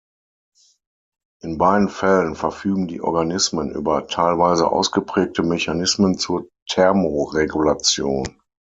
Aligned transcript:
In 1.43 1.59
beiden 1.59 1.87
Fällen 1.87 2.33
verfügen 2.33 2.87
die 2.87 3.01
Organismen 3.01 3.69
über 3.69 4.07
teilweise 4.07 4.71
ausgeprägte 4.71 5.43
Mechanismen 5.43 6.17
zur 6.17 6.49
Thermoregulation. 6.67 8.41